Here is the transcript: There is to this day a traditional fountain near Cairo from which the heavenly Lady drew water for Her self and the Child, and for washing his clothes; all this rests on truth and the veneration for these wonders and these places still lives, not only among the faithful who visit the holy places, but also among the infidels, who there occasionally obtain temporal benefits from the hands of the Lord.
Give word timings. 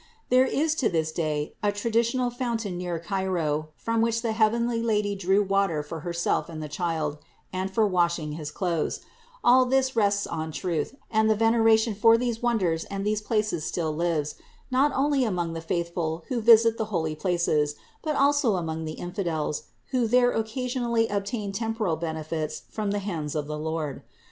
There 0.29 0.47
is 0.47 0.73
to 0.81 0.89
this 0.89 1.11
day 1.11 1.53
a 1.61 1.71
traditional 1.71 2.31
fountain 2.31 2.75
near 2.75 2.97
Cairo 2.97 3.69
from 3.75 4.01
which 4.01 4.23
the 4.23 4.31
heavenly 4.31 4.81
Lady 4.81 5.13
drew 5.13 5.43
water 5.43 5.83
for 5.83 5.99
Her 5.99 6.11
self 6.11 6.49
and 6.49 6.59
the 6.59 6.67
Child, 6.67 7.19
and 7.53 7.69
for 7.69 7.85
washing 7.85 8.31
his 8.31 8.49
clothes; 8.49 9.01
all 9.43 9.63
this 9.67 9.95
rests 9.95 10.25
on 10.25 10.51
truth 10.51 10.95
and 11.11 11.29
the 11.29 11.35
veneration 11.35 11.93
for 11.93 12.17
these 12.17 12.41
wonders 12.41 12.83
and 12.85 13.05
these 13.05 13.21
places 13.21 13.63
still 13.63 13.91
lives, 13.95 14.33
not 14.71 14.91
only 14.95 15.23
among 15.23 15.53
the 15.53 15.61
faithful 15.61 16.23
who 16.29 16.41
visit 16.41 16.79
the 16.79 16.85
holy 16.85 17.13
places, 17.15 17.75
but 18.01 18.15
also 18.15 18.55
among 18.55 18.85
the 18.85 18.93
infidels, 18.93 19.65
who 19.91 20.07
there 20.07 20.31
occasionally 20.31 21.07
obtain 21.09 21.51
temporal 21.51 21.95
benefits 21.95 22.63
from 22.71 22.89
the 22.89 22.97
hands 22.97 23.35
of 23.35 23.45
the 23.45 23.59
Lord. 23.59 24.01